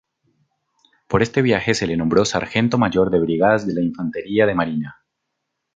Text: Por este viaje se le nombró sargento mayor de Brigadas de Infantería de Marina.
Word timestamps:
Por 1.07 1.21
este 1.21 1.43
viaje 1.43 1.75
se 1.75 1.85
le 1.85 1.95
nombró 1.95 2.25
sargento 2.25 2.79
mayor 2.79 3.11
de 3.11 3.19
Brigadas 3.19 3.67
de 3.67 3.83
Infantería 3.85 4.47
de 4.47 4.55
Marina. 4.55 5.03